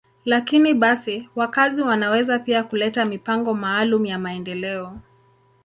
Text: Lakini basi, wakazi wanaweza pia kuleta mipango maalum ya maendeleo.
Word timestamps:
Lakini 0.25 0.73
basi, 0.73 1.29
wakazi 1.35 1.81
wanaweza 1.81 2.39
pia 2.39 2.63
kuleta 2.63 3.05
mipango 3.05 3.53
maalum 3.53 4.05
ya 4.05 4.19
maendeleo. 4.19 4.97